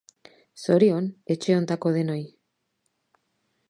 [0.63, 2.21] Zorion, etxe hontako denoi.